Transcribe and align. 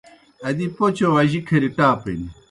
ادی 0.47 0.67
پوْچوْ 0.75 1.09
اجی 1.21 1.39
کھری 1.47 1.69
ٹاپِن۔ 1.77 2.19